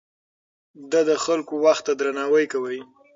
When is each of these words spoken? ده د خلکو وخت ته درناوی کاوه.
ده 0.91 1.01
د 1.09 1.11
خلکو 1.25 1.53
وخت 1.65 1.83
ته 1.87 1.93
درناوی 1.99 2.45
کاوه. 2.51 2.75